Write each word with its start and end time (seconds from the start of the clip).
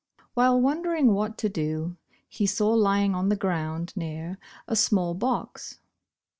While 0.33 0.59
wondering 0.59 1.13
what 1.13 1.37
to 1.37 1.47
do, 1.47 1.95
he 2.27 2.47
saw 2.47 2.69
lying 2.69 3.13
on 3.13 3.29
the 3.29 3.35
ground 3.35 3.93
near, 3.95 4.39
a 4.67 4.75
small 4.75 5.13
box. 5.13 5.77